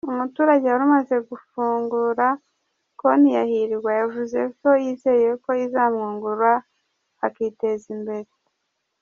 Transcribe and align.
Umuturage 0.11 0.65
wari 0.67 0.83
umaze 0.89 1.15
gufunguza 1.29 2.27
konti 2.99 3.29
ya 3.37 3.43
Hirwa, 3.49 3.91
yavuze 3.99 4.39
ko 4.59 4.69
yizeye 4.83 5.29
ko 5.43 5.49
izamwungura 5.65 6.51
akiteza 7.25 7.87
imbere. 7.95 8.29